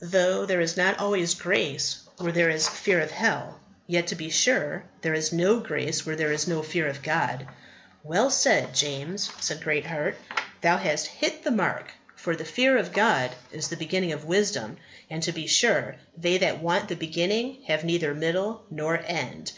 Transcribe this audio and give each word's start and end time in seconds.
"Though 0.00 0.46
there 0.46 0.62
is 0.62 0.78
not 0.78 0.98
always 0.98 1.34
grace 1.34 2.00
where 2.16 2.32
there 2.32 2.48
is 2.48 2.66
fear 2.66 3.02
of 3.02 3.10
hell; 3.10 3.60
yet, 3.86 4.06
to 4.06 4.14
be 4.14 4.30
sure, 4.30 4.84
there 5.02 5.12
is 5.12 5.30
no 5.30 5.60
grace 5.60 6.06
where 6.06 6.16
there 6.16 6.32
is 6.32 6.48
no 6.48 6.62
fear 6.62 6.88
of 6.88 7.02
God." 7.02 7.46
"Well 8.02 8.30
said, 8.30 8.74
James," 8.74 9.30
said 9.40 9.62
Greatheart; 9.62 10.16
"thou 10.62 10.78
hast 10.78 11.08
hit 11.08 11.44
the 11.44 11.50
mark, 11.50 11.90
for 12.16 12.34
the 12.34 12.46
fear 12.46 12.78
of 12.78 12.94
God 12.94 13.32
is 13.52 13.68
the 13.68 13.76
beginning 13.76 14.12
of 14.12 14.24
wisdom; 14.24 14.78
and, 15.10 15.22
to 15.24 15.32
be 15.32 15.46
sure, 15.46 15.96
they 16.16 16.38
that 16.38 16.62
want 16.62 16.88
the 16.88 16.96
beginning 16.96 17.58
have 17.66 17.84
neither 17.84 18.14
middle 18.14 18.64
nor 18.70 18.98
end." 19.04 19.52